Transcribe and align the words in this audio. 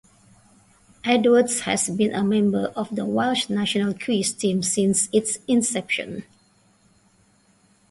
Edwards 1.05 1.59
has 1.59 1.87
been 1.87 2.15
a 2.15 2.23
member 2.23 2.73
of 2.75 2.95
the 2.95 3.05
Welsh 3.05 3.51
National 3.51 3.93
Quiz 3.93 4.33
Team 4.33 4.63
since 4.63 5.07
its 5.13 5.37
inception. 5.47 6.23